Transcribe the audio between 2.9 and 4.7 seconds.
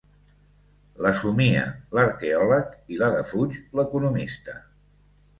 i la defuig l'economista.